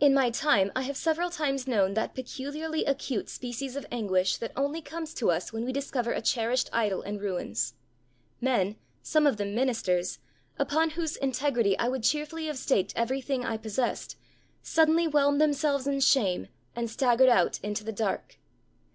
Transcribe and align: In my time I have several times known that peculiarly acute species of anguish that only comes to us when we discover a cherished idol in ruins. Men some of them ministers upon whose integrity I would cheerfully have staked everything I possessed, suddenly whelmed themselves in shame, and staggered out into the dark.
In 0.00 0.14
my 0.14 0.30
time 0.30 0.72
I 0.74 0.80
have 0.84 0.96
several 0.96 1.28
times 1.28 1.66
known 1.66 1.92
that 1.92 2.14
peculiarly 2.14 2.86
acute 2.86 3.28
species 3.28 3.76
of 3.76 3.84
anguish 3.92 4.38
that 4.38 4.52
only 4.56 4.80
comes 4.80 5.12
to 5.12 5.30
us 5.30 5.52
when 5.52 5.62
we 5.66 5.74
discover 5.74 6.10
a 6.12 6.22
cherished 6.22 6.70
idol 6.72 7.02
in 7.02 7.18
ruins. 7.18 7.74
Men 8.40 8.76
some 9.02 9.26
of 9.26 9.36
them 9.36 9.54
ministers 9.54 10.20
upon 10.58 10.92
whose 10.96 11.16
integrity 11.18 11.76
I 11.78 11.88
would 11.88 12.02
cheerfully 12.02 12.46
have 12.46 12.56
staked 12.56 12.94
everything 12.96 13.44
I 13.44 13.58
possessed, 13.58 14.16
suddenly 14.62 15.06
whelmed 15.06 15.38
themselves 15.38 15.86
in 15.86 16.00
shame, 16.00 16.48
and 16.74 16.88
staggered 16.88 17.28
out 17.28 17.60
into 17.62 17.84
the 17.84 17.92
dark. 17.92 18.38